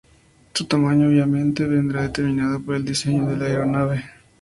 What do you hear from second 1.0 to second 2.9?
obviamente, vendrá determinado por el